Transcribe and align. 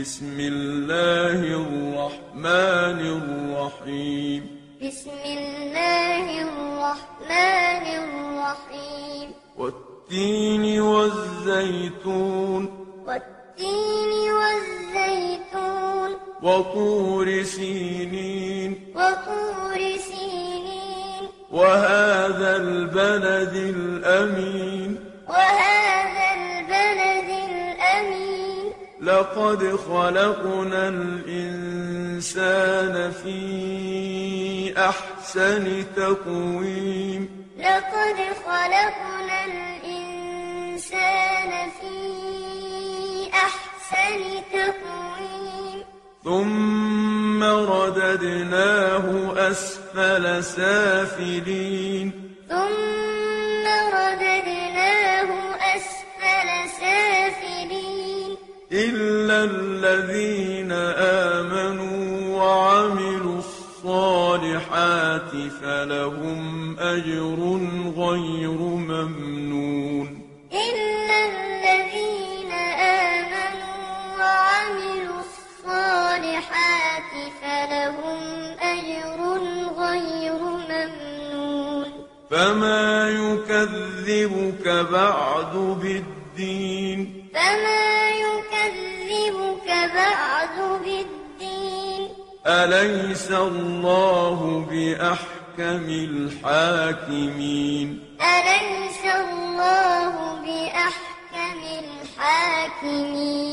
بسم 0.00 0.40
الله 0.40 1.40
الرحمن 1.40 3.00
الرحيم. 3.00 4.60
بسم 4.86 5.10
الله 5.24 6.42
الرحمن 6.42 7.84
الرحيم. 8.04 9.32
والتين 9.58 10.80
والزيتون. 10.80 12.62
والتين 13.06 14.12
والزيتون. 14.32 16.10
وطور 16.42 17.42
سينين. 17.42 18.92
وطور 18.94 19.78
سينين. 19.96 21.28
وهذا 21.52 22.56
البلد 22.56 23.74
الأمين. 23.76 24.95
لقد 29.06 29.76
خلقنا 29.88 30.88
الإنسان 30.88 32.54
في 33.22 34.74
أحسن 34.78 35.84
تقويم. 35.96 37.46
لقد 37.58 38.16
خلقنا 38.46 39.44
الإنسان 39.44 40.90
في 41.80 41.96
أحسن 43.34 44.20
تقويم. 44.52 45.78
ثم 46.24 47.44
رددناه 47.44 49.06
أسفل 49.50 50.44
سافلين. 50.44 52.12
ثم 52.48 53.45
إلا 58.72 59.44
الذين 59.44 60.72
آمنوا 61.32 62.36
وعملوا 62.36 63.38
الصالحات 63.38 65.30
فلهم 65.62 66.76
أجر 66.78 67.60
غير 67.96 68.58
ممنون 68.90 70.20
إلا 70.52 71.18
الذين 71.26 72.52
آمنوا 73.12 74.18
وعملوا 74.18 75.20
الصالحات 75.26 77.12
فلهم 77.42 78.18
أجر 78.60 79.18
غير 79.78 80.40
ممنون 80.42 81.86
فما 82.30 83.08
يكذبك 83.10 84.68
بعد 84.92 85.54
بالدين 85.82 87.28
فما 87.34 88.15
أليس 92.46 93.30
الله 93.30 94.66
بأحكم 94.70 95.84
الحاكمين؟ 96.38 97.88
أليس 98.22 99.02
الله 99.04 100.12
بأحكم 100.46 101.60
الحاكمين؟ 101.82 103.45